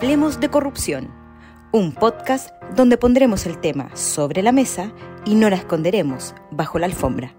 [0.00, 1.12] Hablemos de Corrupción,
[1.72, 4.92] un podcast donde pondremos el tema sobre la mesa
[5.24, 7.34] y no la esconderemos bajo la alfombra.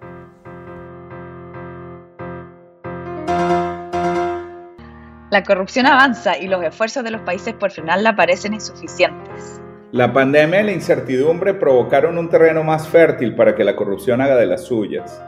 [5.30, 9.58] La corrupción avanza y los esfuerzos de los países por frenarla parecen insuficientes.
[9.90, 14.36] La pandemia y la incertidumbre provocaron un terreno más fértil para que la corrupción haga
[14.36, 15.18] de las suyas.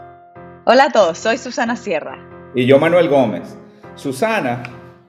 [0.66, 2.18] Hola a todos, soy Susana Sierra.
[2.54, 3.56] Y yo Manuel Gómez.
[3.94, 4.62] Susana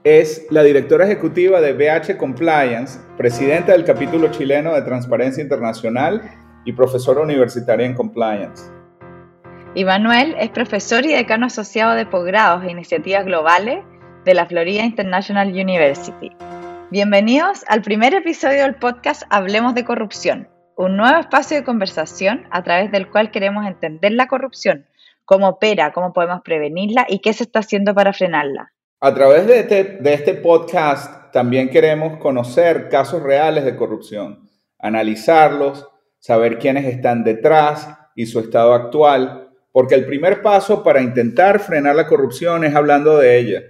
[0.03, 6.29] es la directora ejecutiva de BH Compliance, presidenta del capítulo chileno de Transparencia Internacional
[6.65, 8.69] y profesora universitaria en Compliance.
[9.75, 13.79] Y Manuel es profesor y decano asociado de posgrados e iniciativas globales
[14.25, 16.31] de la Florida International University.
[16.91, 22.61] Bienvenidos al primer episodio del podcast Hablemos de Corrupción, un nuevo espacio de conversación a
[22.61, 24.85] través del cual queremos entender la corrupción,
[25.23, 28.72] cómo opera, cómo podemos prevenirla y qué se está haciendo para frenarla.
[29.05, 35.85] A través de este, de este podcast también queremos conocer casos reales de corrupción, analizarlos,
[36.19, 41.97] saber quiénes están detrás y su estado actual, porque el primer paso para intentar frenar
[41.97, 43.61] la corrupción es hablando de ella.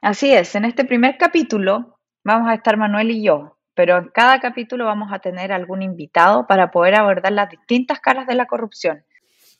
[0.00, 4.38] Así es, en este primer capítulo vamos a estar Manuel y yo, pero en cada
[4.38, 9.04] capítulo vamos a tener algún invitado para poder abordar las distintas caras de la corrupción.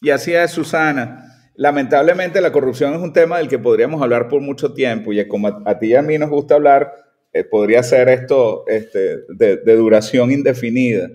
[0.00, 1.38] Y así es, Susana.
[1.58, 5.48] Lamentablemente la corrupción es un tema del que podríamos hablar por mucho tiempo y como
[5.48, 6.94] a, ti y a mí nos gusta hablar,
[7.32, 11.08] eh, podría ser esto este, de, duración indefinida.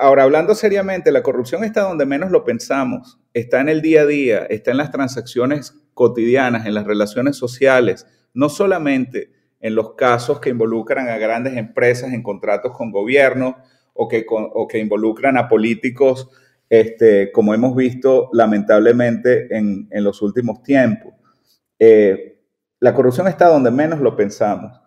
[0.00, 4.06] ahora, hablando seriamente, la corrupción está donde menos lo pensamos, está en el día a
[4.06, 10.40] día, está en las transacciones cotidianas, en las relaciones sociales, no solamente en los casos
[10.40, 13.56] que involucran a grandes empresas en contratos con gobiernos
[13.92, 16.30] o que, o que involucran a políticos
[16.72, 21.12] este, como hemos visto lamentablemente en, los últimos tiempos.
[21.78, 22.40] Eh,
[22.80, 24.80] la corrupción está donde menos lo pensamos.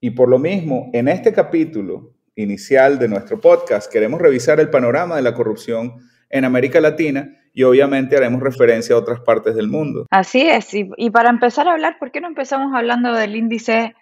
[0.00, 5.16] Y por lo mismo, en este capítulo inicial de nuestro podcast, queremos revisar el panorama
[5.16, 5.94] de la corrupción
[6.28, 10.04] en América Latina y obviamente haremos referencia a otras partes del mundo.
[10.10, 13.94] Así es, y, y, para empezar a hablar, ¿por qué no empezamos hablando del índice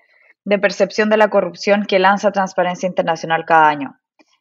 [0.45, 4.01] de percepción de la corrupción que lanza Transparencia Internacional cada año?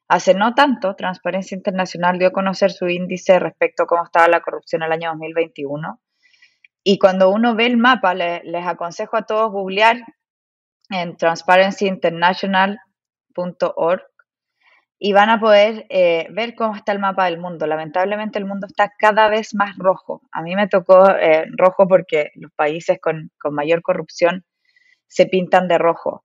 [0.10, 4.40] Hace no tanto, Transparencia Internacional dio a conocer su índice respecto a cómo estaba la
[4.40, 6.00] corrupción el año 2021.
[6.84, 9.98] Y cuando uno ve el mapa, les aconsejo a todos googlear
[10.90, 14.02] en transparencyinternational.org
[15.00, 17.68] y van a poder eh, ver cómo está el mapa del mundo.
[17.68, 20.22] Lamentablemente el mundo está cada vez más rojo.
[20.32, 24.46] A mí me tocó eh, rojo porque los países con mayor corrupción
[25.08, 26.24] se pintan de rojo.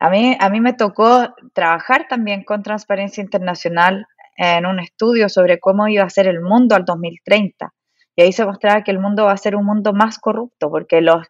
[0.00, 5.58] A mí, a mí me tocó trabajar también con Transparencia Internacional en un estudio sobre
[5.58, 7.74] cómo iba a ser el mundo al 2030.
[8.14, 11.00] Y ahí se mostraba que el mundo va a ser un mundo más corrupto, porque
[11.00, 11.26] los,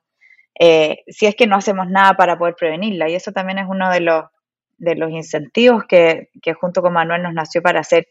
[0.59, 3.09] eh, si es que no hacemos nada para poder prevenirla.
[3.09, 4.25] Y eso también es uno de los,
[4.77, 8.09] de los incentivos que, que junto con Manuel nos nació para hacer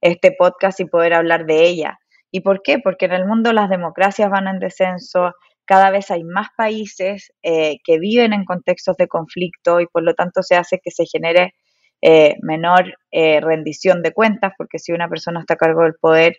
[0.00, 1.98] este podcast y poder hablar de ella.
[2.30, 2.78] ¿Y por qué?
[2.78, 5.32] Porque en el mundo las democracias van en descenso,
[5.66, 10.14] cada vez hay más países eh, que viven en contextos de conflicto y por lo
[10.14, 11.54] tanto se hace que se genere
[12.00, 16.38] eh, menor eh, rendición de cuentas, porque si una persona está a cargo del poder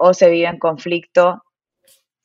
[0.00, 1.42] o se vive en conflicto,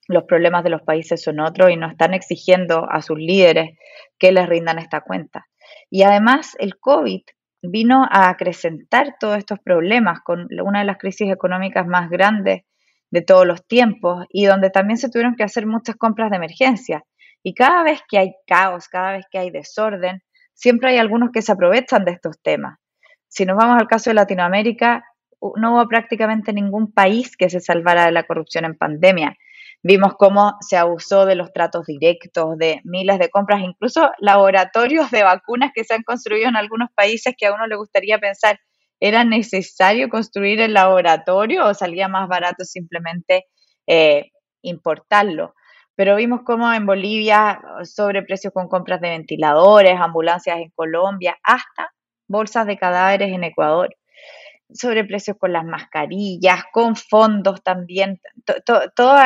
[0.07, 3.78] los problemas de los países son otros y no están exigiendo a sus líderes
[4.17, 5.45] que les rindan esta cuenta.
[5.89, 7.22] Y además el COVID
[7.62, 12.63] vino a acrecentar todos estos problemas con una de las crisis económicas más grandes
[13.13, 17.03] de todos los tiempos y donde también se tuvieron que hacer muchas compras de emergencia.
[17.44, 20.24] Y cada vez que hay caos, cada vez que hay desorden,
[20.56, 22.79] siempre hay algunos que se aprovechan de estos temas.
[23.28, 25.03] Si nos vamos al caso de Latinoamérica,
[25.57, 29.38] no hubo prácticamente ningún país que se salvara de la corrupción en pandemia.
[29.84, 35.22] Vimos cómo se abusó de los tratos directos, de miles de compras, incluso laboratorios de
[35.22, 38.59] vacunas que se han construido en algunos países que a uno le gustaría pensar,
[39.06, 43.47] ¿Era necesario construir el laboratorio o salía más barato simplemente
[43.86, 44.31] eh,
[44.62, 45.56] importarlo?
[45.94, 51.92] Pero vimos cómo en Bolivia sobreprecios con compras de ventiladores, ambulancias en Colombia, hasta
[52.30, 53.94] bolsas de cadáveres en Ecuador.
[54.74, 58.22] Sobreprecios con las mascarillas, con fondos también.
[58.95, 59.19] Todos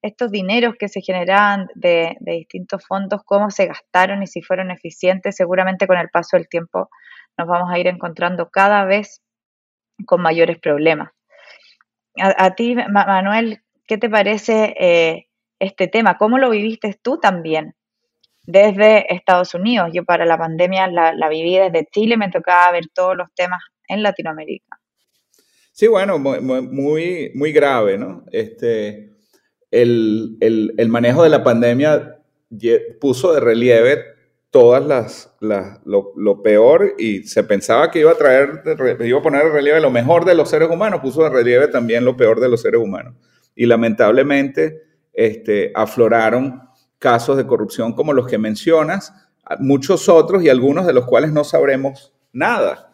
[0.00, 5.36] estos dineros que se generaban de distintos fondos, cómo se gastaron y si fueron eficientes,
[5.36, 6.88] seguramente con el paso del tiempo
[7.38, 9.22] nos vamos a ir encontrando cada vez
[10.04, 11.10] con mayores problemas.
[12.20, 15.28] A, ti, Manuel, ¿qué te parece eh,
[15.60, 16.18] este tema?
[16.18, 17.76] ¿Cómo lo viviste tú también
[18.42, 19.90] desde Estados Unidos?
[19.92, 24.02] Yo para la pandemia la, viví desde Chile, me tocaba ver todos los temas en
[24.02, 24.80] Latinoamérica.
[25.70, 28.24] Sí, bueno, muy, muy, grave, ¿no?
[28.32, 29.12] Este,
[29.70, 32.16] el, el, manejo de la pandemia
[33.00, 34.17] puso de relieve
[34.50, 35.36] todas las,
[35.84, 38.62] lo, peor y se pensaba que iba a traer,
[39.00, 42.04] iba a poner en relieve lo mejor de los seres humanos, puso en relieve también
[42.04, 43.14] lo peor de los seres humanos.
[43.54, 46.62] Y lamentablemente este, afloraron
[46.98, 49.12] casos de corrupción como los que mencionas,
[49.58, 52.92] muchos otros y algunos de los cuales no sabremos nada.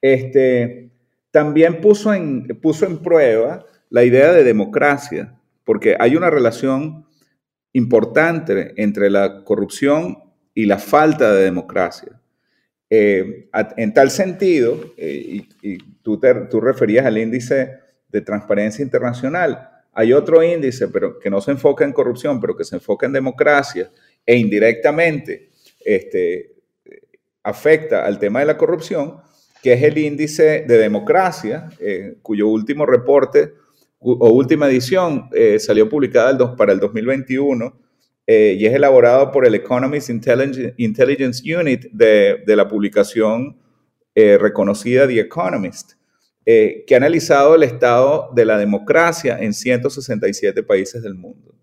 [0.00, 0.90] Este,
[1.30, 7.06] también puso en, puso en prueba la idea de democracia, porque hay una relación
[7.72, 10.29] importante entre la corrupción
[10.60, 12.20] y la falta de democracia.
[12.90, 13.48] Eh,
[13.78, 17.78] en tal sentido, eh, y, tú, te, tú referías al índice
[18.08, 22.64] de transparencia internacional, hay otro índice pero que no se enfoca en corrupción, pero que
[22.64, 23.90] se enfoca en democracia
[24.26, 25.50] e indirectamente
[25.82, 26.56] este,
[27.42, 29.16] afecta al tema de la corrupción,
[29.62, 33.54] que es el índice de democracia, eh, cuyo último reporte
[33.98, 35.28] o última edición
[35.58, 37.89] salió publicada para el 2021
[38.32, 43.58] eh, y es elaborado por el Economist Intelligence Unit de, la publicación
[44.14, 45.94] eh, reconocida The Economist,
[46.46, 51.56] eh, que ha analizado el estado de la democracia en 167 países del mundo.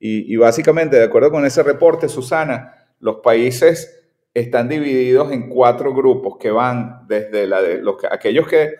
[0.00, 4.00] Y, básicamente, de acuerdo con ese reporte, Susana, los países
[4.34, 8.74] están divididos en cuatro grupos que van desde de los, aquellos que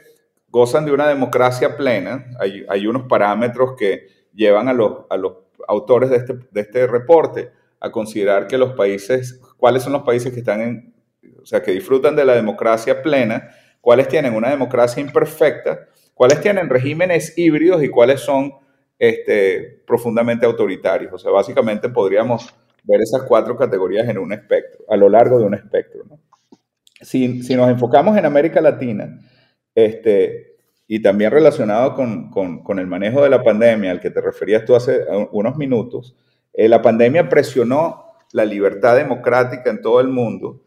[0.48, 5.47] gozan de una democracia plena, hay, hay unos parámetros que llevan a los, a los
[5.68, 7.50] autores de este, de este reporte
[7.80, 10.94] a considerar que los países, cuáles son los países que están en,
[11.40, 13.50] o sea, que disfrutan de la democracia plena,
[13.80, 18.52] cuáles tienen una democracia imperfecta, cuáles tienen regímenes híbridos y cuáles son
[18.98, 21.12] este, profundamente autoritarios.
[21.12, 25.44] O sea, básicamente podríamos ver esas cuatro categorías en un espectro, a lo largo de
[25.44, 26.04] un espectro.
[27.00, 29.20] Si, si, nos enfocamos en América Latina,
[29.74, 30.47] este,
[30.90, 34.74] y también relacionado con, con, el manejo de la pandemia, al que te referías tú
[34.74, 36.16] hace unos minutos,
[36.54, 40.62] eh, la pandemia presionó la libertad democrática en todo el mundo,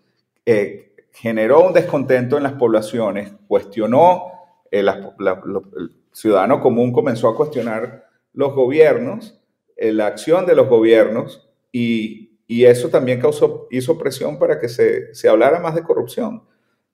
[0.46, 4.28] eh, generó un descontento en las poblaciones, cuestionó,
[4.70, 9.42] eh, el ciudadano común comenzó a cuestionar los gobiernos,
[9.76, 15.16] la acción de los gobiernos, y, y, eso también causó, hizo presión para que se,
[15.16, 16.44] se hablara más de corrupción.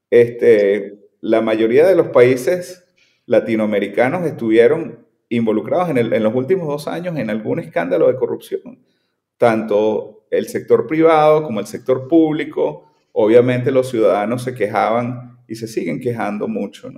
[0.10, 2.87] Este, la mayoría de los países
[3.28, 8.80] latinoamericanos estuvieron involucrados en, los últimos dos años en algún escándalo de corrupción.
[9.38, 15.68] Tanto el sector privado como el sector público, obviamente los ciudadanos se quejaban y se
[15.68, 16.90] siguen quejando mucho,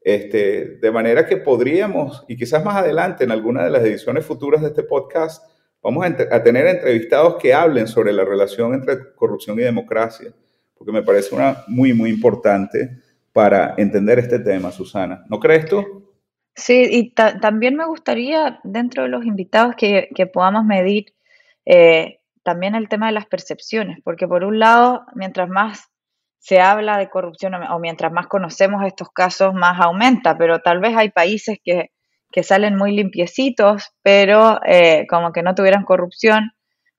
[0.00, 4.60] Este, de manera que podríamos, y quizás más adelante en alguna de las ediciones futuras
[4.60, 5.42] de este podcast,
[5.82, 10.32] vamos a, a, tener entrevistados que hablen sobre la relación entre corrupción y democracia,
[10.76, 13.02] porque me parece una muy, muy importante
[13.34, 15.24] para entender este tema, Susana.
[15.28, 15.84] ¿No crees tú?
[16.54, 21.06] Sí, y también me gustaría, dentro de los invitados, que, podamos medir
[21.66, 25.90] eh, también el tema de las percepciones, porque por un lado, mientras más
[26.38, 30.96] se habla de corrupción o mientras más conocemos estos casos, más aumenta, pero tal vez
[30.96, 31.90] hay países que,
[32.42, 36.52] salen muy limpiecitos, pero eh, como que no tuvieran corrupción,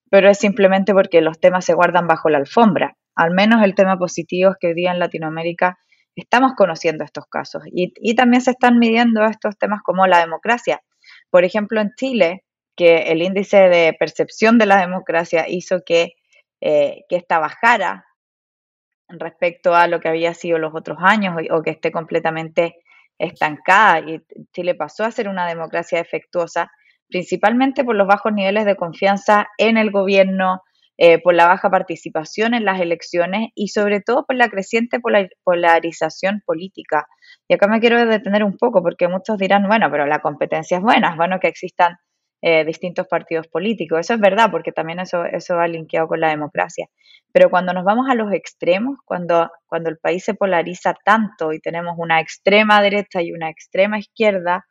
[0.09, 2.97] pero es simplemente porque los temas se guardan bajo la alfombra.
[3.15, 5.77] Al menos el tema positivo es que hoy día en Latinoamérica
[6.15, 10.81] estamos conociendo estos casos y, también se están midiendo estos temas como la democracia.
[11.29, 12.43] Por ejemplo, en Chile,
[12.75, 16.13] que el índice de percepción de la democracia hizo que,
[16.61, 18.05] eh, que esta bajara
[19.09, 22.77] respecto a lo que había sido los otros años o, que esté completamente
[23.17, 26.71] estancada y Chile pasó a ser una democracia defectuosa,
[27.07, 30.63] principalmente por los bajos niveles de confianza en el gobierno,
[30.97, 34.99] eh, por la baja participación en las elecciones y sobre todo por la creciente
[35.43, 37.07] polarización política.
[37.47, 40.83] Y acá me quiero detener un poco porque muchos dirán, bueno, pero la competencia es
[40.83, 41.97] buena, es bueno que existan
[42.41, 43.99] eh, distintos partidos políticos.
[43.99, 46.87] Eso es verdad porque también eso, eso va linkeado con la democracia.
[47.31, 51.59] Pero cuando nos vamos a los extremos, cuando, cuando el país se polariza tanto y
[51.59, 54.65] tenemos una extrema derecha y una extrema izquierda,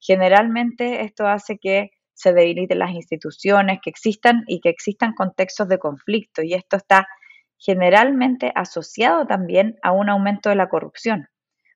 [0.00, 5.78] generalmente esto hace que se debiliten las instituciones, que existan y que existan contextos de
[5.78, 6.42] conflicto.
[6.42, 7.08] Y esto está
[7.56, 11.28] generalmente asociado también a un aumento de la corrupción,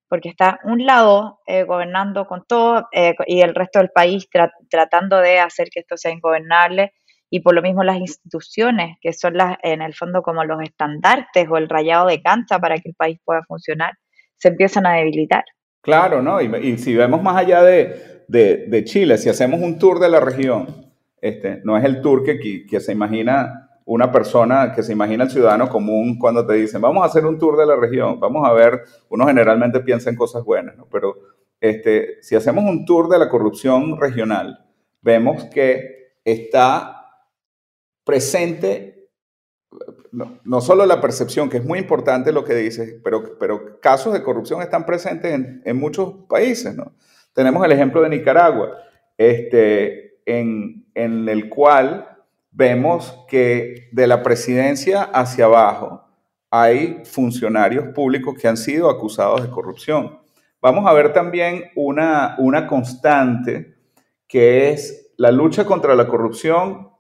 [0.09, 4.29] porque está un lado eh, gobernando con todo eh, y el resto del país
[4.69, 6.93] tratando de hacer que esto sea ingobernable
[7.31, 11.49] y por lo mismo las instituciones, que son las, en el fondo como los estandartes
[11.51, 13.95] o el rayado de cancha para que el país pueda funcionar,
[14.37, 15.45] se empiezan a debilitar.
[15.85, 16.41] Claro, ¿no?
[16.41, 20.67] y si vemos más allá de, de, Chile, si hacemos un tour de la región,
[21.21, 25.31] este, no es el tour que, que se imagina una persona, que se imagina el
[25.31, 28.53] ciudadano común cuando te dicen, vamos a hacer un tour de la región, vamos a
[28.53, 30.87] ver, uno generalmente piensa en cosas buenas, ¿no?
[30.91, 31.17] pero
[31.61, 34.65] este, si hacemos un tour de la corrupción regional,
[35.03, 37.11] vemos que está
[38.05, 38.94] presente
[40.45, 44.23] no, solo la percepción, que es muy importante lo que dices, pero, pero casos de
[44.23, 46.93] corrupción están presentes en, en muchos países, ¿no?
[47.33, 48.79] Tenemos el ejemplo de Nicaragua,
[49.19, 52.09] este, en, en el cual
[52.53, 56.05] vemos que de la presidencia hacia abajo
[56.51, 60.21] hay funcionarios públicos que han sido acusados de corrupción.
[60.63, 63.75] Vamos a ver también una, una constante
[64.29, 66.94] que es la lucha contra la corrupción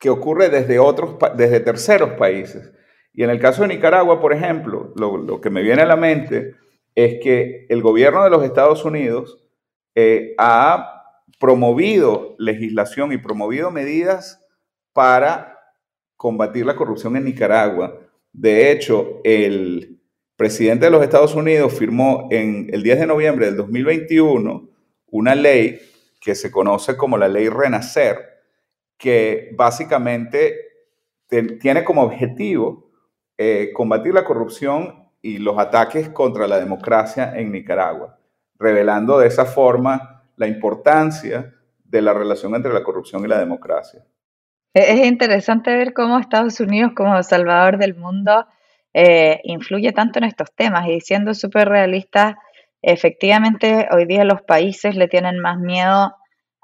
[0.00, 2.72] que ocurre desde, otros, desde terceros países.
[3.12, 6.56] Y en el caso de Nicaragua, por ejemplo, lo, que me viene a la mente
[6.94, 9.44] es que el gobierno de los Estados Unidos
[9.94, 11.04] eh, ha
[11.38, 14.40] promovido legislación y promovido medidas
[14.92, 15.58] para
[16.16, 17.98] combatir la corrupción en Nicaragua.
[18.32, 20.00] De hecho, el
[20.36, 24.68] presidente de los Estados Unidos firmó en el 10 de noviembre del 2021
[25.08, 25.80] una ley
[26.20, 28.29] que se conoce como la ley Renacer,
[29.00, 30.54] que básicamente
[31.58, 32.90] tiene como objetivo
[33.38, 38.18] eh, combatir la corrupción y los ataques contra la democracia en Nicaragua,
[38.58, 44.04] revelando de esa forma la importancia de la relación entre la corrupción y la democracia.
[44.74, 48.46] Es interesante ver cómo Estados Unidos, como salvador del mundo,
[48.92, 52.34] eh, influye tanto en estos temas y siendo súper realistas,
[52.82, 56.14] efectivamente hoy día los países le tienen más miedo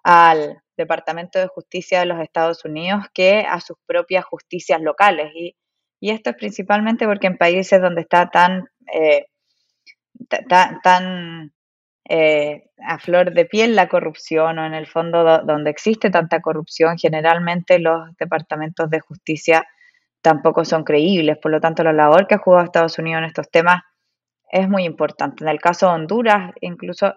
[0.05, 5.33] al Departamento de Justicia de los Estados Unidos que a sus propias justicias locales.
[5.35, 5.57] Y,
[6.01, 9.27] esto es principalmente porque en países donde está tan, eh,
[10.83, 11.53] tan,
[12.09, 16.97] eh, a flor de piel la corrupción o en el fondo donde existe tanta corrupción,
[16.99, 19.67] generalmente los departamentos de justicia
[20.21, 21.39] tampoco son creíbles.
[21.39, 23.83] Por lo tanto, la labor que ha jugado Estados Unidos en estos temas
[24.51, 25.45] es muy importante.
[25.45, 27.15] En el caso de Honduras, incluso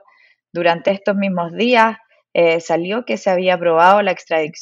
[0.51, 1.97] durante estos mismos días,
[2.41, 4.15] eh, salió que se había aprobado la,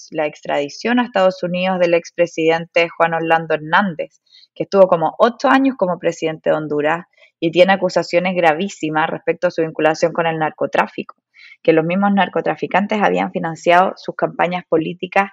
[0.09, 4.19] la extradición a Estados Unidos del expresidente Juan Orlando Hernández,
[4.55, 7.05] que estuvo como ocho años como presidente de Honduras
[7.39, 11.17] y tiene acusaciones gravísimas respecto a su vinculación con el narcotráfico,
[11.61, 15.29] que los mismos narcotraficantes habían financiado sus campañas políticas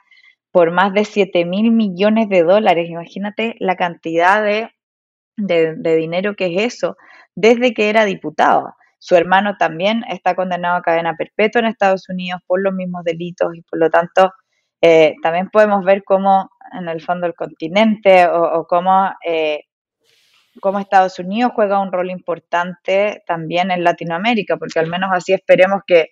[0.52, 2.90] por más de 7 mil millones de dólares.
[2.90, 4.68] Imagínate la cantidad de,
[5.38, 6.98] de dinero que es eso
[7.34, 8.74] desde que era diputado.
[9.04, 13.54] Su hermano también está condenado a cadena perpetua en Estados Unidos por los mismos delitos
[13.54, 14.32] y por lo tanto
[14.80, 18.66] eh, también podemos ver cómo en el fondo el continente o,
[19.22, 19.60] eh,
[20.58, 25.82] cómo, Estados Unidos juega un rol importante también en Latinoamérica, porque al menos así esperemos
[25.86, 26.06] que,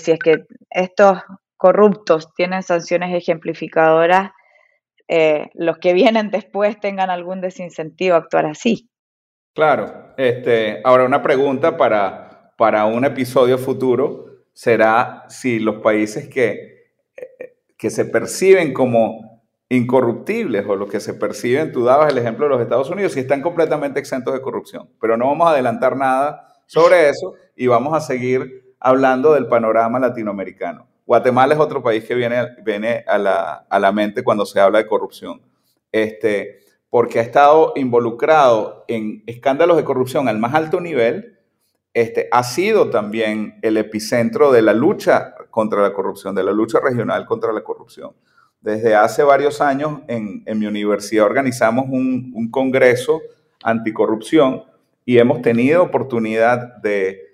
[0.00, 1.20] si es que estos
[1.56, 4.32] corruptos tienen sanciones ejemplificadoras,
[5.06, 8.90] eh, los que vienen después tengan algún desincentivo a actuar así.
[9.54, 10.14] Claro.
[10.16, 16.92] Este, ahora una pregunta para, para un episodio futuro será si los países que,
[17.76, 22.50] que se perciben como incorruptibles o los que se perciben, tú dabas el ejemplo de
[22.50, 24.88] los Estados Unidos, si están completamente exentos de corrupción.
[25.00, 29.98] Pero no vamos a adelantar nada sobre eso y vamos a seguir hablando del panorama
[29.98, 30.86] latinoamericano.
[31.06, 34.78] Guatemala es otro país que viene, viene a, la, a la mente cuando se habla
[34.78, 35.40] de corrupción.
[35.92, 36.60] Este,
[36.90, 41.38] porque ha estado involucrado en escándalos de corrupción al más alto nivel,
[41.92, 46.80] este, ha sido también el epicentro de la lucha contra la corrupción, de la lucha
[46.80, 48.12] regional contra la corrupción.
[48.60, 53.20] Desde hace varios años en, mi universidad organizamos un, un, congreso
[53.62, 54.64] anticorrupción
[55.04, 57.24] y hemos tenido oportunidad de,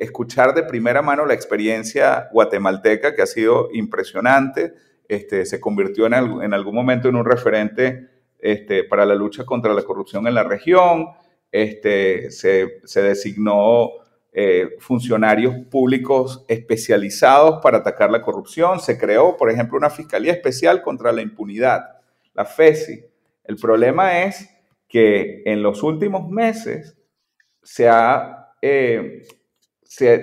[0.00, 4.74] escuchar de primera mano la experiencia guatemalteca que ha sido impresionante.
[5.08, 9.74] Este, se convirtió en, en algún momento en un referente este, para la lucha contra
[9.74, 11.06] la corrupción en la región,
[11.50, 13.90] este, se, designó
[14.32, 20.82] eh, funcionarios públicos especializados para atacar la corrupción, se creó, por ejemplo, una Fiscalía Especial
[20.82, 21.82] contra la Impunidad,
[22.34, 23.04] la FESI.
[23.44, 24.48] El problema es
[24.88, 26.96] que en los últimos meses
[27.62, 29.22] se ha, eh,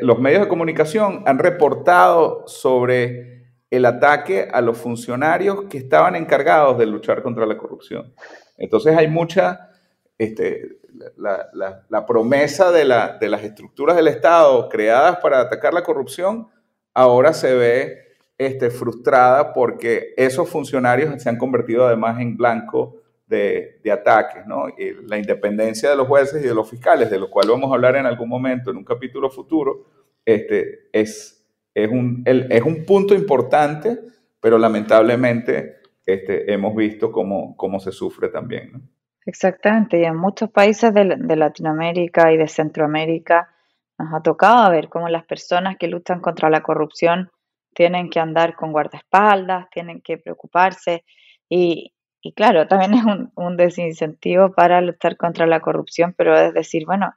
[0.01, 3.42] los medios de comunicación han reportado sobre
[3.75, 8.13] el ataque a los funcionarios que estaban encargados de luchar contra la corrupción.
[8.55, 9.71] Entonces hay mucha,
[10.19, 10.77] este,
[11.17, 12.85] la, promesa de,
[13.19, 16.49] de, las estructuras del Estado creadas para atacar la corrupción
[16.93, 17.97] ahora se ve
[18.37, 24.67] este, frustrada porque esos funcionarios se han convertido además en blanco de, ataques, ¿no?
[25.07, 27.95] la independencia de los jueces y de los fiscales, de lo cual vamos a hablar
[27.95, 29.87] en algún momento en un capítulo futuro,
[30.23, 31.42] este, es
[31.73, 33.99] es un, es un punto importante,
[34.39, 38.89] pero lamentablemente este, hemos visto cómo, cómo se sufre también.
[39.25, 43.49] Exactamente, y en muchos países de, Latinoamérica y de Centroamérica
[43.97, 47.29] nos ha tocado ver cómo las personas que luchan contra la corrupción
[47.73, 51.05] tienen que andar con guardaespaldas, tienen que preocuparse
[51.47, 56.53] y, y claro, también es un, un, desincentivo para luchar contra la corrupción, pero es
[56.53, 57.13] decir, bueno,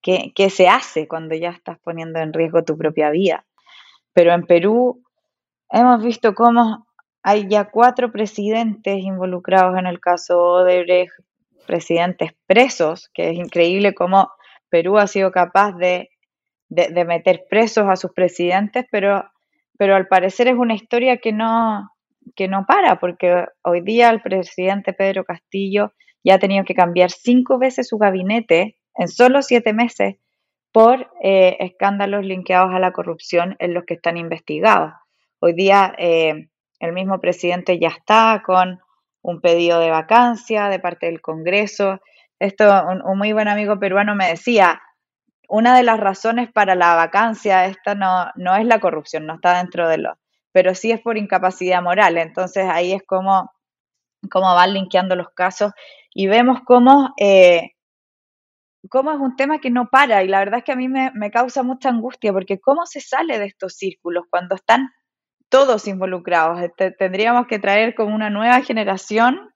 [0.00, 3.44] ¿qué, ¿qué, se hace cuando ya estás poniendo en riesgo tu propia vida?
[4.12, 5.02] Pero en Perú
[5.70, 6.86] hemos visto cómo
[7.22, 11.12] hay ya cuatro presidentes involucrados en el caso Odebrecht,
[11.66, 14.30] presidentes presos, que es increíble cómo
[14.68, 16.10] Perú ha sido capaz de,
[16.68, 19.24] de, meter presos a sus presidentes, pero,
[19.78, 21.90] pero al parecer es una historia que no,
[22.34, 25.92] que no para, porque hoy día el presidente Pedro Castillo
[26.24, 30.16] ya ha tenido que cambiar cinco veces su gabinete en solo siete meses
[30.72, 34.92] por eh, escándalos linkeados a la corrupción en los que están investigados.
[35.38, 36.48] Hoy día eh,
[36.80, 38.80] el mismo presidente ya está con
[39.20, 42.00] un pedido de vacancia de parte del Congreso.
[42.38, 44.82] Esto, un, muy buen amigo peruano me decía,
[45.48, 49.58] una de las razones para la vacancia esta no, no es la corrupción, no está
[49.58, 50.18] dentro de lo,
[50.50, 52.16] pero sí es por incapacidad moral.
[52.16, 53.52] Entonces ahí es como,
[54.30, 55.72] como van linkeando los casos
[56.14, 57.71] y vemos cómo, eh,
[58.88, 61.10] cómo es un tema que no para y la verdad es que a mí me,
[61.14, 64.88] me causa mucha angustia porque cómo se sale de estos círculos cuando están
[65.52, 66.60] todos involucrados.
[66.62, 69.50] Este, tendríamos que traer como una nueva generación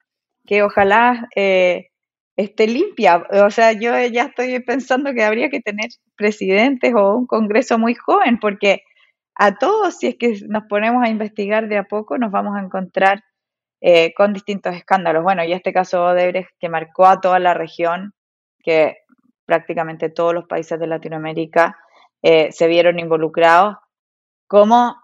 [0.47, 1.89] que ojalá eh,
[2.37, 3.25] esté limpia.
[3.47, 7.95] O sea, yo ya estoy pensando que habría que tener presidentes o un Congreso muy
[7.95, 8.83] joven, porque
[9.35, 12.63] a todos, si es que nos ponemos a investigar de a poco, nos vamos a
[12.63, 13.23] encontrar
[13.81, 15.23] eh, con distintos escándalos.
[15.23, 18.13] Bueno, y este caso Odebrecht que marcó a toda la región,
[18.63, 18.99] que
[19.47, 21.79] prácticamente todos los países de Latinoamérica
[22.23, 23.77] eh, se vieron involucrados,
[24.47, 24.97] como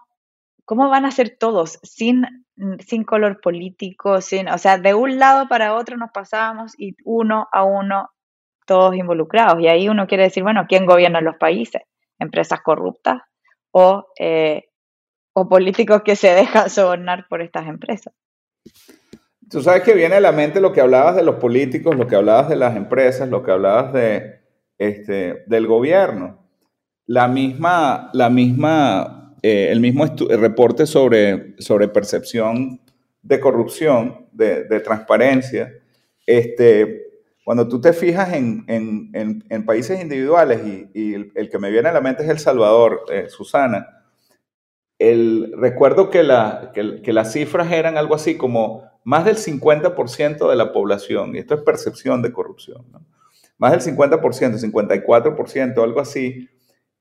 [0.65, 2.45] ¿cómo van a ser todos sin,
[2.79, 4.21] sin color político?
[4.21, 8.09] Sin, o sea, de un lado para otro nos pasábamos y uno a uno
[8.65, 9.61] todos involucrados.
[9.61, 11.81] Y ahí uno quiere decir, bueno, ¿quién gobierna los países?
[12.19, 13.21] ¿Empresas corruptas
[13.71, 14.69] o, eh,
[15.33, 18.13] o políticos que se dejan sobornar por estas empresas?
[19.53, 22.15] Tú sabes que viene a la mente lo que hablabas de los políticos, lo que
[22.15, 24.41] hablabas de las empresas, lo que hablabas de,
[24.77, 26.45] este, del gobierno.
[27.05, 32.79] La misma, la misma eh, el mismo reporte sobre, sobre percepción
[33.21, 35.73] de corrupción, de, transparencia,
[36.25, 37.07] este,
[37.43, 40.61] cuando tú te fijas en, en, países individuales,
[40.93, 44.05] y, el, que me viene a la mente es El Salvador, eh, Susana,
[44.97, 50.55] el, recuerdo que, la, que, las cifras eran algo así como más del 50% de
[50.55, 52.85] la población, y esto es percepción de corrupción,
[53.57, 56.49] más del 50%, 54%, algo así,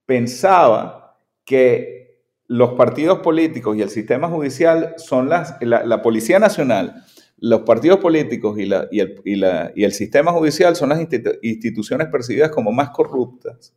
[0.07, 2.03] pensaba que
[2.47, 7.05] los partidos políticos y el sistema judicial son las, la, Policía Nacional,
[7.39, 11.01] los partidos políticos y, la, y, el, y, la, y el, sistema judicial son las
[11.01, 13.75] instituciones percibidas como más corruptas.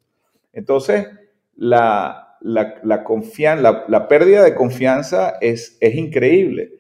[0.52, 1.08] Entonces,
[1.56, 6.75] la, la, la pérdida de confianza es, es increíble.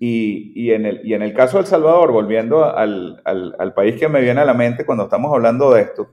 [0.00, 4.54] Y, en el, caso de El Salvador, volviendo al, país que me viene a la
[4.54, 6.08] mente cuando estamos hablando de esto,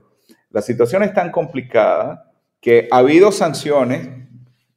[0.50, 4.08] la situación es tan complicada que ha habido sanciones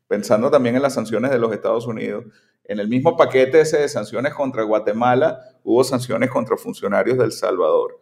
[0.09, 2.25] pensando también en las sanciones de los Estados Unidos,
[2.65, 7.99] en el mismo paquete ese de sanciones contra Guatemala hubo sanciones contra funcionarios del Salvador.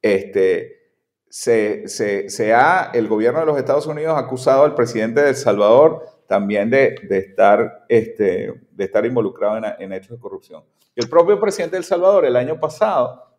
[0.00, 0.92] Este,
[1.28, 6.04] se, ha, el gobierno de los Estados Unidos ha acusado al presidente de El Salvador
[6.28, 10.62] también de, de estar, este, de estar involucrado en, en, hechos de corrupción.
[10.94, 13.34] El propio presidente de El Salvador el año pasado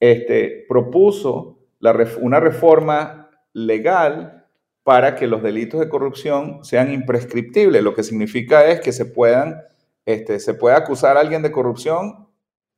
[0.00, 4.46] este, propuso la, una reforma legal
[4.82, 7.82] para que los delitos de corrupción sean imprescriptibles.
[7.82, 9.60] Lo que significa es que se puedan,
[10.06, 12.26] este, se puede acusar a alguien de corrupción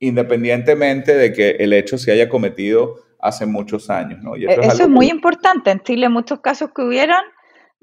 [0.00, 4.22] independientemente de que el hecho se haya cometido hace muchos años.
[4.22, 4.36] ¿no?
[4.36, 5.70] Y eso, es, muy importante.
[5.70, 7.20] En Chile muchos casos que hubieron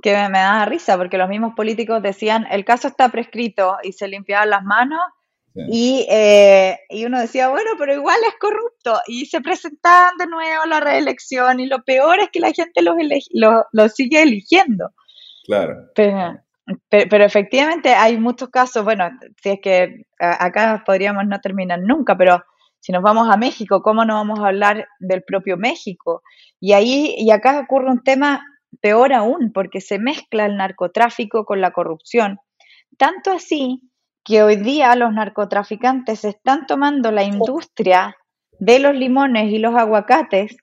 [0.02, 3.94] que me, me da risa porque los mismos políticos decían el caso está prescrito y
[3.94, 5.02] se limpiaban las manos
[5.70, 9.00] y, eh, y, uno decía, bueno, pero igual es corrupto.
[9.08, 11.60] Y se presentaban de nuevo a la reelección.
[11.60, 12.96] Y lo peor es que la gente los,
[13.72, 14.92] lo, sigue eligiendo.
[15.46, 15.76] Claro.
[15.96, 16.40] Pero,
[16.90, 18.84] pero, efectivamente hay muchos casos.
[18.84, 19.10] Bueno,
[19.42, 22.44] si es que acá podríamos no terminar nunca, pero
[22.80, 26.22] si nos vamos a México, ¿cómo no vamos a hablar del propio México?
[26.60, 28.44] Y ahí, y acá ocurre un tema
[28.82, 32.40] peor aún, porque se mezcla el narcotráfico con la corrupción.
[32.98, 33.82] Tanto así
[34.24, 38.18] que hoy día los narcotraficantes están tomando la industria
[38.60, 40.58] de los limones y los aguacates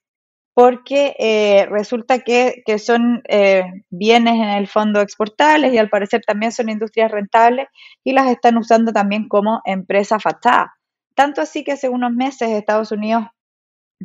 [0.55, 6.53] porque eh, resulta que, son eh, bienes en el fondo exportables y al parecer también
[6.53, 7.67] son industrias rentables
[8.05, 10.73] y las están usando también como empresa fachada.
[11.13, 13.25] Tanto así que hace unos meses Estados Unidos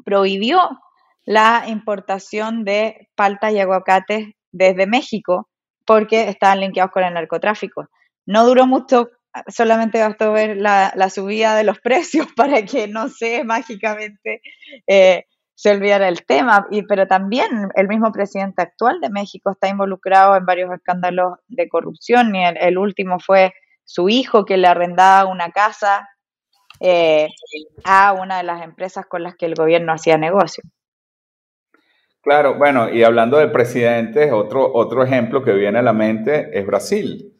[0.04, 0.60] prohibió
[1.24, 5.48] la importación de paltas y aguacates desde México
[5.84, 7.88] porque estaban linkeados con el narcotráfico.
[8.26, 9.08] No duró mucho
[9.48, 14.40] solamente bastó ver la, subida de los precios para que, no sé, mágicamente
[14.86, 16.66] eh, se olvidara el tema.
[16.70, 21.68] Y, pero también el mismo presidente actual de México está involucrado en varios escándalos de
[21.68, 23.52] corrupción y el, último fue
[23.84, 26.08] su hijo que le arrendaba una casa
[26.80, 27.28] eh,
[27.84, 30.62] a una de las empresas con las que el gobierno hacía negocio.
[32.22, 36.66] Claro, bueno, y hablando de presidentes, otro, otro ejemplo que viene a la mente es
[36.66, 37.34] Brasil.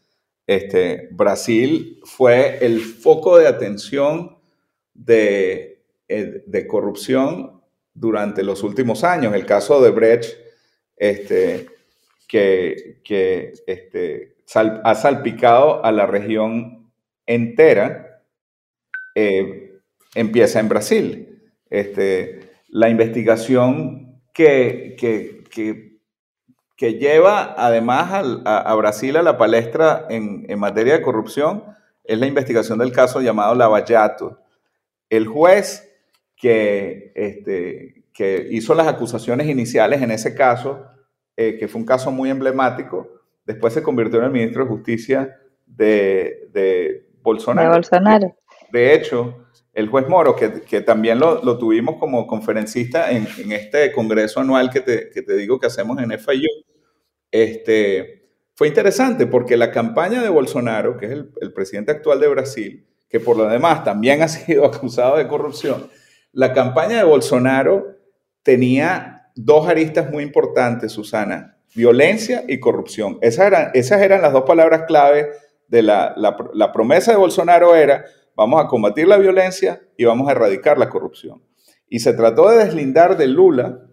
[0.46, 4.38] Este, Brasil fue el foco de atención
[4.94, 7.62] de, eh, de, corrupción
[7.92, 9.34] durante los últimos años.
[9.34, 10.34] El caso de Brecht,
[10.96, 11.66] este,
[12.26, 16.90] que, que este, ha salpicado a la región
[17.26, 18.22] entera,
[19.14, 19.78] eh,
[20.14, 21.52] empieza en Brasil.
[21.68, 25.90] Este, la investigación que, que, que
[26.80, 31.62] que lleva además a, Brasil a la palestra en, materia de corrupción
[32.04, 34.38] es la investigación del caso llamado Lavallato.
[35.10, 35.94] El juez
[36.34, 40.86] que, este, que hizo las acusaciones iniciales en ese caso,
[41.36, 43.10] eh, que fue un caso muy emblemático,
[43.44, 47.68] después se convirtió en el ministro de Justicia de, Bolsonaro.
[47.68, 48.36] De Bolsonaro.
[48.72, 49.48] De hecho,
[49.80, 55.36] el juez Moro, que, también lo, tuvimos como conferencista en, este congreso anual que te,
[55.36, 56.48] digo que hacemos en FIU,
[57.30, 62.86] este, fue interesante porque la campaña de Bolsonaro, que es el, presidente actual de Brasil,
[63.08, 65.90] que por lo demás también ha sido acusado de corrupción,
[66.32, 67.96] la campaña de Bolsonaro
[68.42, 73.18] tenía dos aristas muy importantes, Susana, violencia y corrupción.
[73.22, 75.30] Esas eran, esas eran las dos palabras clave
[75.68, 78.04] de la, la promesa de Bolsonaro era,
[78.40, 81.42] vamos a combatir la violencia y vamos a erradicar la corrupción.
[81.90, 83.86] Y se trató de deslindar de Lula,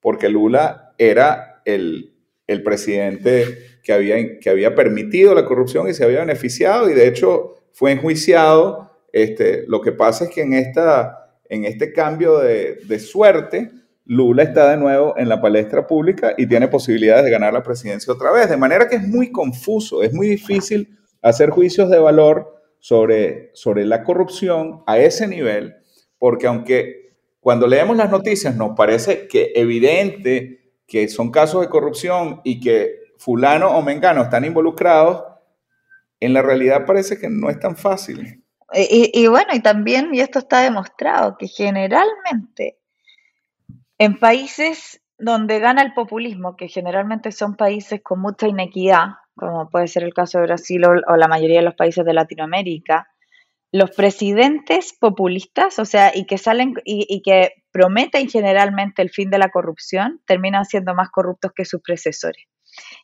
[0.00, 2.14] porque Lula era el,
[2.46, 7.06] el presidente que había, que había permitido la corrupción y se había beneficiado y de
[7.06, 8.92] hecho fue enjuiciado.
[9.12, 13.72] Este, lo que pasa es que en, esta, en este cambio de, de suerte,
[14.06, 18.10] Lula está de nuevo en la palestra pública y tiene posibilidades de ganar la presidencia
[18.10, 18.48] otra vez.
[18.48, 23.84] De manera que es muy confuso, es muy difícil hacer juicios de valor sobre, sobre
[23.84, 25.76] la corrupción a ese nivel,
[26.18, 32.40] porque aunque cuando leemos las noticias nos parece que evidente que son casos de corrupción
[32.44, 35.24] y que fulano o mengano están involucrados,
[36.20, 38.42] en la realidad parece que no es tan fácil.
[38.72, 42.78] Y, bueno, y también, y esto está demostrado, que generalmente
[43.98, 49.88] en países donde gana el populismo, que generalmente son países con mucha inequidad, como puede
[49.88, 53.08] ser el caso de Brasil o la mayoría de los países de Latinoamérica,
[53.72, 59.38] los presidentes populistas, o sea, y que salen y, que prometen generalmente el fin de
[59.38, 62.44] la corrupción, terminan siendo más corruptos que sus predecesores.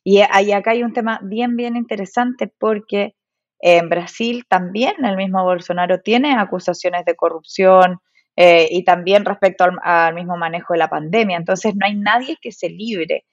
[0.02, 3.14] Y ahí acá hay un tema bien, bien interesante porque
[3.58, 7.98] en Brasil también el mismo Bolsonaro tiene acusaciones de corrupción
[8.36, 11.36] eh, y también respecto al mismo manejo de la pandemia.
[11.36, 13.24] Entonces no hay nadie que se libre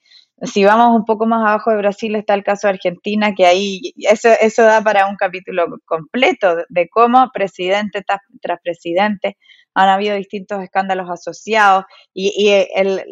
[0.44, 3.94] si vamos un poco más abajo de Brasil está el caso de Argentina, que ahí
[3.98, 9.38] eso, eso da para un capítulo completo de cómo presidente tras, presidente
[9.74, 13.04] han habido distintos escándalos asociados y, el,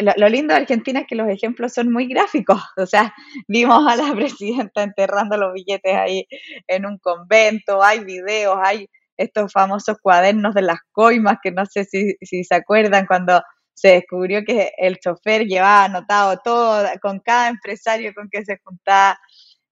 [0.00, 2.60] lo, lindo de Argentina es que los ejemplos son muy gráficos.
[2.76, 3.14] O sea,
[3.48, 6.26] vimos a la presidenta enterrando los billetes ahí
[6.68, 11.84] en un convento, hay videos, hay estos famosos cuadernos de las coimas que no sé
[11.84, 13.40] si, si se acuerdan cuando
[13.76, 19.18] se descubrió que el chofer llevaba anotado todo con cada empresario con que se juntaba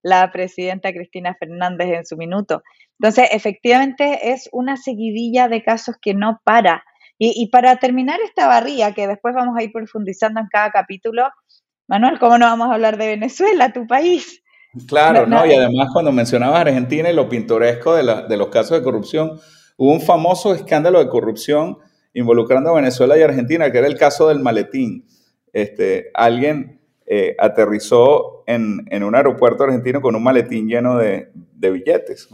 [0.02, 2.62] la presidenta Cristina Fernández en su minuto.
[3.00, 6.84] Entonces, efectivamente es una seguidilla de casos que no para.
[7.16, 11.30] Y, para terminar esta barría, que después vamos a ir profundizando en cada capítulo,
[11.88, 14.42] Manuel, ¿cómo no vamos a hablar de Venezuela, tu país?
[14.88, 18.84] Claro, no, y además cuando mencionabas Argentina y lo pintoresco de, de los casos de
[18.84, 19.40] corrupción,
[19.76, 21.78] hubo un famoso escándalo de corrupción
[22.14, 25.04] involucrando a Venezuela y Argentina, que era el caso del maletín.
[25.52, 31.28] Este, alguien eh, aterrizó en, un aeropuerto argentino con un maletín lleno de,
[31.60, 32.28] billetes,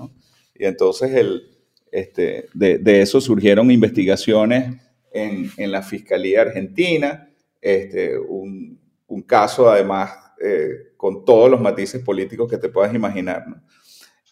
[0.54, 1.42] Y entonces el,
[1.90, 4.76] este, de, eso surgieron investigaciones
[5.12, 7.28] en, la Fiscalía Argentina,
[7.60, 8.78] este, un,
[9.26, 10.12] caso además
[10.42, 13.44] eh, con todos los matices políticos que te puedas imaginar.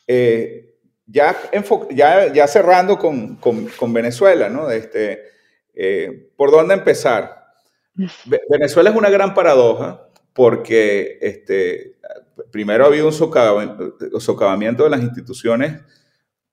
[0.06, 0.74] Eh,
[1.06, 1.36] ya,
[1.90, 4.70] ya, ya, cerrando con, con Venezuela, ¿no?
[4.70, 5.37] Este,
[5.80, 7.54] eh, ¿Por dónde empezar?
[8.50, 11.98] Venezuela es una gran paradoja porque este,
[12.50, 15.80] primero ha habido un socavamiento de las instituciones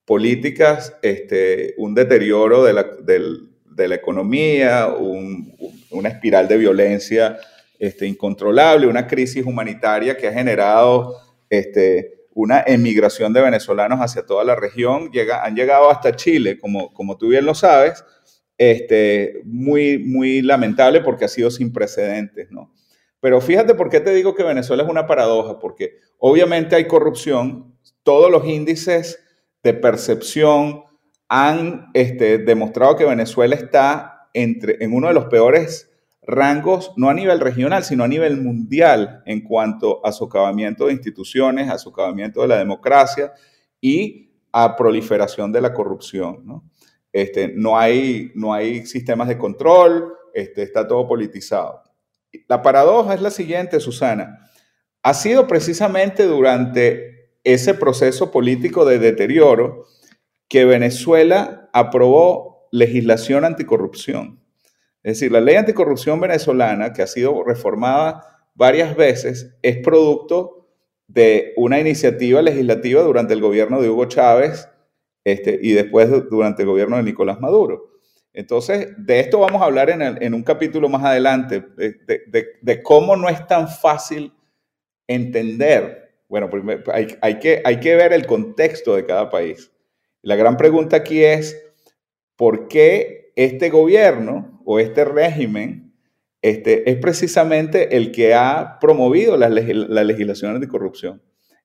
[0.04, 4.94] políticas, este, un deterioro de la, economía,
[5.90, 7.36] una espiral de violencia
[7.80, 11.16] este, incontrolable, una crisis humanitaria que ha generado
[11.50, 15.10] este, una emigración de venezolanos hacia toda la región,
[15.42, 18.04] han llegado hasta Chile, como tú bien lo sabes,
[18.58, 22.72] este, muy, muy lamentable porque ha sido sin precedentes, ¿no?
[23.20, 27.74] Pero fíjate por qué te digo que Venezuela es una paradoja, porque obviamente hay corrupción,
[28.02, 29.18] todos los índices
[29.62, 30.84] de percepción
[31.28, 35.90] han este, demostrado que Venezuela está entre, en uno de los peores
[36.22, 41.70] rangos, no a nivel regional, sino a nivel mundial en cuanto a socavamiento de instituciones,
[41.70, 43.32] a socavamiento de la democracia
[43.80, 46.42] y a proliferación de la corrupción.
[46.44, 46.64] ¿no?
[47.16, 51.82] Este, no, hay, no hay sistemas de control, este, está todo politizado.
[52.46, 54.50] La paradoja es la siguiente, Susana.
[55.02, 59.86] Ha sido precisamente durante ese proceso político de deterioro
[60.46, 64.44] que Venezuela aprobó legislación anticorrupción.
[65.02, 68.20] Es decir, la ley anticorrupción venezolana, que ha sido reformada
[68.54, 70.68] varias veces, es producto
[71.06, 74.68] de una iniciativa legislativa durante el gobierno de Hugo Chávez
[75.26, 77.98] este, y después durante el gobierno de Nicolás Maduro.
[78.32, 83.44] Entonces, de esto vamos a hablar en, un capítulo más adelante, de, cómo no es
[83.48, 84.32] tan fácil
[85.08, 86.12] entender.
[86.28, 86.48] Bueno,
[86.92, 89.72] hay, que, hay que ver el contexto de cada país.
[90.22, 91.60] La gran pregunta aquí es,
[92.36, 95.92] ¿por qué este gobierno o este régimen
[96.40, 101.20] este, es precisamente el que ha promovido la, la legislación anticorrupción?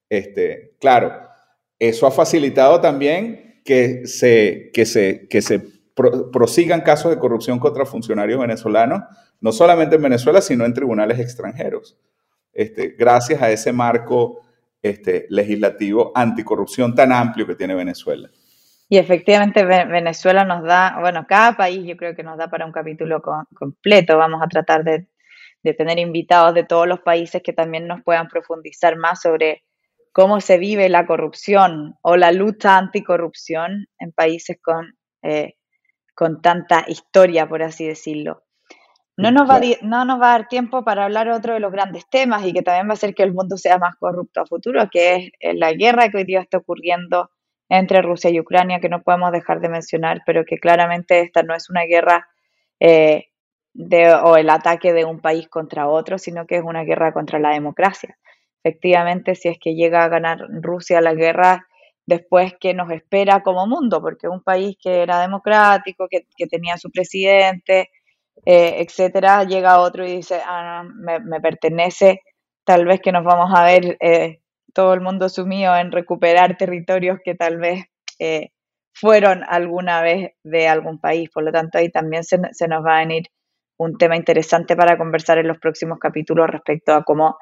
[0.09, 1.29] Este, claro,
[1.77, 5.61] eso ha facilitado también que se, que se, que se
[6.31, 9.03] prosigan casos de corrupción contra funcionarios venezolanos,
[9.39, 11.97] no solamente en Venezuela, sino en tribunales extranjeros,
[12.53, 14.41] este, gracias a ese marco
[14.81, 18.29] este, legislativo anticorrupción tan amplio que tiene Venezuela.
[18.89, 22.73] Y efectivamente Venezuela nos da, bueno, cada país yo creo que nos da para un
[22.73, 23.21] capítulo
[23.55, 24.17] completo.
[24.17, 25.07] Vamos a tratar de,
[25.63, 29.63] de, tener invitados de todos los países que también nos puedan profundizar más sobre
[30.11, 35.55] cómo se vive la corrupción o la lucha anticorrupción en países con eh,
[36.21, 38.43] con tanta historia, por así decirlo.
[39.17, 41.71] No nos, va a, no nos va a dar tiempo para hablar otro de los
[41.71, 44.45] grandes temas y que también va a hacer que el mundo sea más corrupto a
[44.45, 47.31] futuro, que es la guerra que hoy día está ocurriendo
[47.69, 51.55] entre Rusia y Ucrania, que no podemos dejar de mencionar, pero que claramente esta no
[51.55, 52.27] es una guerra
[52.79, 53.29] eh,
[53.73, 57.39] de, o el ataque de un país contra otro, sino que es una guerra contra
[57.39, 58.17] la democracia.
[58.63, 61.65] Efectivamente, si es que llega a ganar Rusia la guerra,
[62.05, 66.91] después que nos espera como mundo, porque un país que era democrático, que, tenía su
[66.91, 67.89] presidente,
[68.45, 72.21] eh, etcétera, llega otro y dice, ah, me, pertenece,
[72.65, 74.41] tal vez que nos vamos a ver eh,
[74.73, 77.85] todo el mundo sumido en recuperar territorios que tal vez
[78.19, 78.49] eh,
[78.93, 81.29] fueron alguna vez de algún país.
[81.33, 83.27] Por lo tanto, ahí también se, se nos va a venir
[83.77, 87.37] un tema interesante para conversar en los próximos capítulos respecto a cómo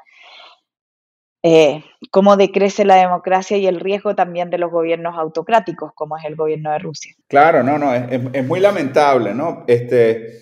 [1.41, 6.25] eh, cómo decrece la democracia y el riesgo también de los gobiernos autocráticos, como es
[6.25, 7.13] el gobierno de Rusia.
[7.27, 9.63] Claro, no, no, es, muy lamentable, ¿no?
[9.67, 10.41] Este,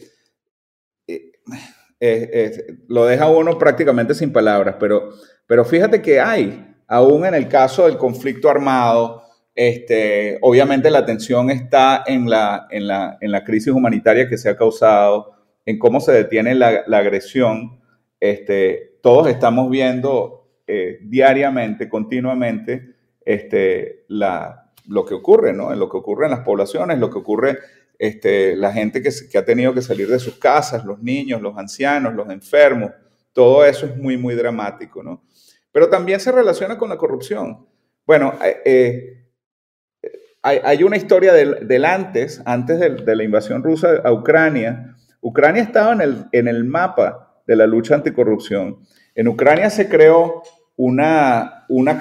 [1.99, 5.09] eh, lo deja uno prácticamente sin palabras, pero,
[5.45, 11.49] pero fíjate que hay, aún en el caso del conflicto armado, este, obviamente la atención
[11.49, 15.33] está en la, en, la, en la crisis humanitaria que se ha causado,
[15.65, 17.81] en cómo se detiene la, la agresión.
[18.19, 20.36] Este, todos estamos viendo
[20.67, 25.71] eh, diariamente, continuamente, este, la, lo que ocurre, ¿no?
[25.71, 27.59] En lo que ocurre en las poblaciones, lo que ocurre,
[27.97, 32.13] este, la gente que, ha tenido que salir de sus casas, los niños, los ancianos,
[32.13, 32.91] los enfermos,
[33.33, 35.23] todo eso es muy, muy dramático, ¿no?
[35.71, 37.65] Pero también se relaciona con la corrupción.
[38.05, 40.09] Bueno, eh, eh,
[40.41, 44.95] hay, una historia del, del antes, antes de, de, la invasión rusa a Ucrania.
[45.21, 48.79] Ucrania estaba en el, en el mapa de la lucha anticorrupción.
[49.13, 50.43] En Ucrania se creó
[50.77, 51.99] una, una,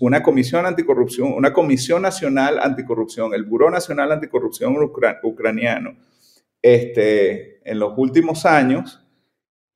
[0.00, 4.76] una comisión anticorrupción, una comisión nacional anticorrupción, el Buró Nacional Anticorrupción
[5.22, 5.96] Ucraniano,
[6.60, 9.04] este, en los últimos años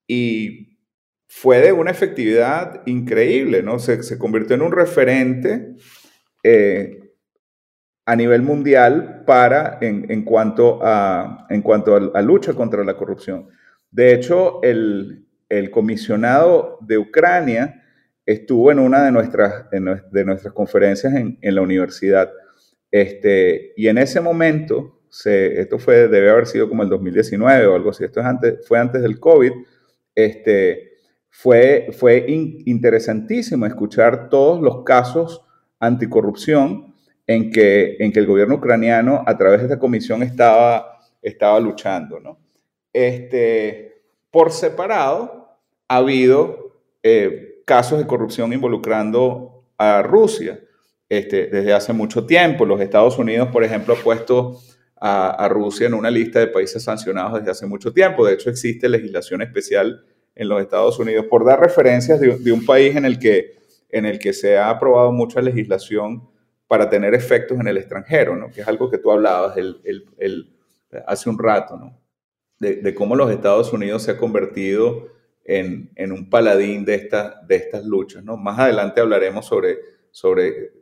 [0.07, 0.79] y
[1.27, 3.79] fue de una efectividad increíble, ¿no?
[3.79, 5.75] Se, se convirtió en un referente
[6.43, 7.15] eh,
[8.05, 13.49] a nivel mundial para, en, en cuanto, a, en cuanto a, lucha contra la corrupción.
[13.91, 17.82] De hecho, el, el comisionado de Ucrania
[18.27, 22.31] estuvo en una de nuestras, de nuestras conferencias en, en, la universidad.
[22.91, 27.75] Este, y en ese momento, se, esto fue, debe haber sido como el 2019 o
[27.75, 29.53] algo así, esto es antes, fue antes del COVID,
[30.15, 30.93] este,
[31.31, 35.43] fue, fue interesantísimo escuchar todos los casos
[35.81, 36.95] anticorrupción
[37.27, 42.21] en que, en que el gobierno ucraniano a través de esta comisión estaba, estaba luchando.
[42.21, 42.39] ¿no?
[42.93, 45.59] Este, por separado,
[45.89, 46.81] ha habido...
[47.03, 50.61] Eh, casos de corrupción involucrando a Rusia
[51.09, 52.65] este, desde hace mucho tiempo.
[52.65, 54.59] Los Estados Unidos, por ejemplo, ha puesto
[55.05, 58.25] a, Rusia en una lista de países sancionados desde hace mucho tiempo.
[58.25, 62.95] De hecho, existe legislación especial en los Estados Unidos por dar referencias de, un país
[62.95, 63.59] en el, que,
[63.91, 66.29] en el que se ha aprobado mucha legislación
[66.69, 68.51] para tener efectos en el extranjero, ¿no?
[68.51, 70.57] que es algo que tú hablabas el,
[71.07, 71.99] hace un rato, ¿no?
[72.59, 75.09] de, cómo los Estados Unidos se ha convertido
[75.45, 77.09] en, un paladín de,
[77.47, 78.23] de estas luchas.
[78.25, 78.37] ¿no?
[78.37, 79.79] Más adelante hablaremos sobre,
[80.11, 80.73] sobre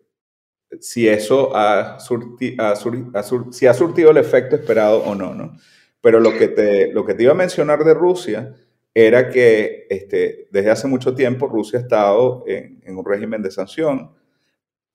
[0.79, 5.57] si eso ha, si ha surtido el efecto esperado o no, ¿no?
[6.01, 8.55] Pero lo que te, lo que te iba a mencionar de Rusia
[8.95, 14.13] era que este, desde hace mucho tiempo Rusia ha estado en, un régimen de sanción,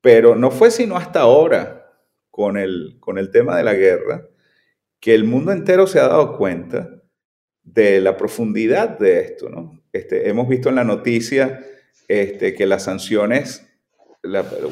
[0.02, 1.82] pero no fue sino hasta ahora,
[2.32, 4.28] con el, con el tema de la guerra,
[5.00, 6.95] que el mundo entero se ha dado cuenta
[7.66, 9.50] de la profundidad de esto.
[9.50, 9.82] ¿no?
[9.92, 11.60] Este, hemos visto en la noticia
[12.08, 13.66] este, que las sanciones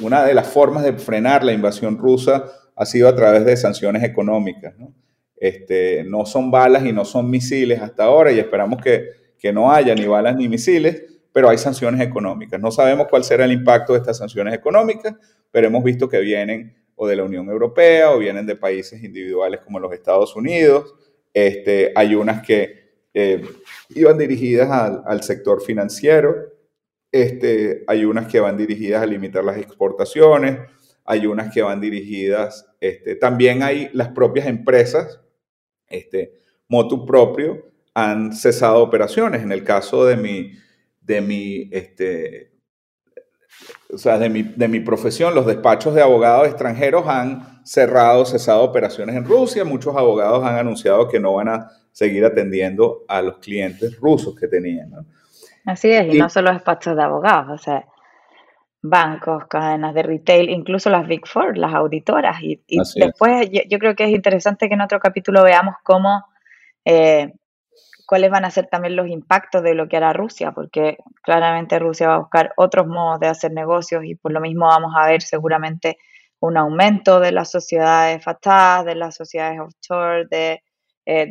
[0.02, 4.04] una de las formas de frenar la invasión rusa ha sido a través de sanciones
[4.04, 4.78] económicas.
[4.78, 4.94] ¿no?
[5.36, 9.72] Este, no son balas y no son misiles hasta ahora y esperamos que, que no
[9.72, 12.60] haya ni balas ni misiles, pero hay sanciones económicas.
[12.60, 15.16] No sabemos cuál será el impacto de estas sanciones económicas,
[15.52, 19.62] pero hemos visto que vienen o de la Unión Europea o vienen de países individuales
[19.62, 20.94] como los Estados Unidos.
[21.34, 22.83] Este, hay unas que
[23.14, 23.46] eh,
[23.90, 26.36] iban dirigidas al, al sector financiero,
[27.12, 30.60] este, hay unas que van dirigidas a limitar las exportaciones,
[31.06, 35.22] hay unas que van dirigidas, este, también hay las propias empresas,
[35.88, 36.34] este,
[36.68, 39.44] motu propio, han cesado operaciones.
[39.44, 40.54] En el caso de mi,
[41.02, 42.53] de mi, este,
[43.94, 48.64] o sea, de mi, de mi profesión, los despachos de abogados extranjeros han cerrado, cesado
[48.64, 49.64] operaciones en Rusia.
[49.64, 54.48] Muchos abogados han anunciado que no van a seguir atendiendo a los clientes rusos que
[54.48, 54.90] tenían.
[54.90, 55.06] ¿no?
[55.66, 57.86] Así es, y, no solo despachos de abogados, o sea,
[58.82, 62.38] bancos, cadenas de retail, incluso las Big Four, las auditoras.
[62.42, 62.62] Y,
[62.96, 66.26] después yo, creo que es interesante que en otro capítulo veamos cómo,
[66.84, 67.34] eh,
[68.14, 72.10] cuáles van a ser también los impactos de lo que hará Rusia, porque claramente Rusia
[72.10, 75.24] va a buscar otros modos de hacer negocios y por lo mismo vamos a ver
[75.24, 75.98] seguramente
[76.40, 80.62] un aumento de las sociedades fatadas, de las sociedades offshore, de
[81.08, 81.28] eh,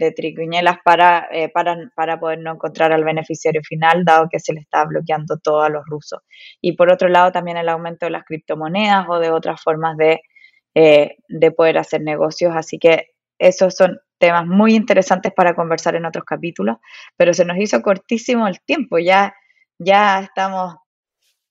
[0.85, 4.85] para, eh, para, para, poder no encontrar al beneficiario final, dado que se le está
[4.85, 6.19] bloqueando todo a los rusos.
[6.61, 10.21] Y por otro lado, también el aumento de las criptomonedas o de otras formas de,
[10.75, 12.53] eh, de poder hacer negocios.
[12.57, 13.07] Así que
[13.39, 16.77] esos son temas muy interesantes para conversar en otros capítulos,
[17.17, 19.35] pero se nos hizo cortísimo el tiempo, ya,
[19.79, 20.77] ya estamos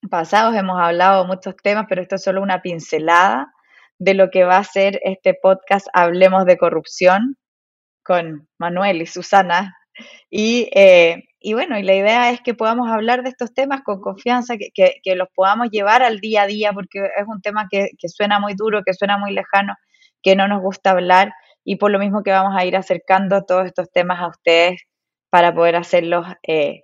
[0.10, 3.52] pasados, hemos hablado muchos temas, pero esto es solo una pincelada
[4.00, 7.36] de lo que va a ser este podcast Hablemos de Corrupción,
[8.04, 9.76] con Manuel y Susana.
[10.30, 14.00] Y, eh, y, bueno, y la idea es que podamos hablar de estos temas con
[14.00, 14.70] confianza, que,
[15.04, 18.40] que, los podamos llevar al día a día, porque es un tema que, que, suena
[18.40, 19.76] muy duro, que suena muy lejano,
[20.24, 23.66] que no nos gusta hablar, y por lo mismo que vamos a ir acercando todos
[23.66, 24.82] estos temas a ustedes
[25.30, 26.26] para poder hacerlos.
[26.48, 26.82] Eh,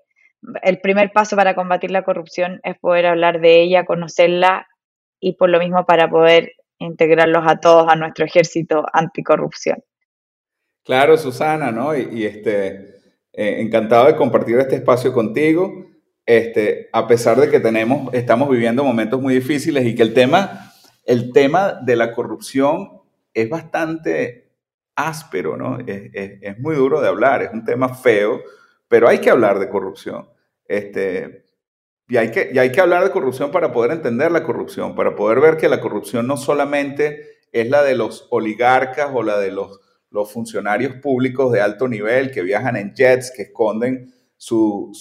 [0.62, 4.68] el primer paso para combatir la corrupción es poder hablar de ella, conocerla,
[5.20, 9.84] y por lo mismo para poder integrarlos a todos a nuestro ejército anticorrupción.
[10.84, 11.96] Claro, Susana, ¿no?
[11.96, 12.96] Y, este,
[13.34, 15.86] eh, encantado de compartir este espacio contigo.
[16.26, 20.72] Este, a pesar de que tenemos, estamos viviendo momentos muy difíciles y que el tema,
[21.04, 23.02] el tema de la corrupción
[23.34, 24.47] es bastante
[24.98, 25.78] áspero, ¿no?
[25.88, 28.42] Es, muy duro de hablar, es un tema feo,
[28.90, 30.28] pero hay que hablar de corrupción.
[30.68, 31.46] Este,
[32.10, 35.16] y hay, que, y hay que hablar de corrupción para poder entender la corrupción, para
[35.16, 39.52] poder ver que la corrupción no solamente es la de los oligarcas o la de
[39.52, 39.80] los
[40.10, 44.92] los funcionarios públicos de alto nivel que viajan en jets, que esconden su,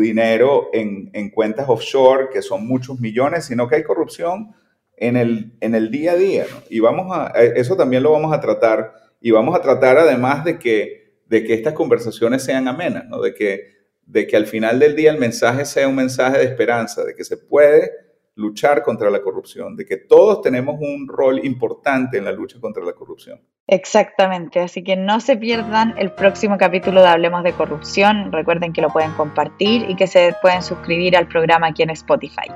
[0.00, 4.54] dinero en, cuentas offshore, que son muchos millones, sino que hay corrupción
[4.96, 6.46] en el, en el día a día.
[6.70, 8.94] Y vamos a, eso también lo vamos a tratar.
[9.20, 13.20] Y vamos a tratar además de que, de que estas conversaciones sean amenas, ¿no?
[13.20, 13.76] de, que,
[14.06, 17.24] de que al final del día el mensaje sea un mensaje de esperanza, de que
[17.24, 17.90] se puede
[18.36, 22.84] luchar contra la corrupción, de que todos tenemos un rol importante en la lucha contra
[22.84, 23.40] la corrupción.
[23.66, 28.30] Exactamente, así que no se pierdan el próximo capítulo de Hablemos de Corrupción.
[28.30, 32.48] Recuerden que lo pueden compartir y que se pueden suscribir al programa aquí en Spotify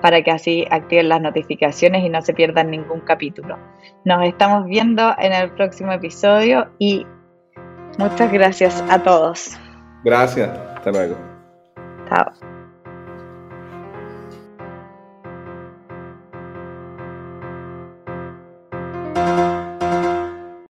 [0.00, 3.58] para que así activen las notificaciones y no se pierdan ningún capítulo.
[4.04, 7.06] Nos estamos viendo en el próximo episodio y
[7.98, 9.58] muchas gracias a todos.
[10.04, 11.16] Gracias, hasta luego.
[12.08, 12.49] Chao.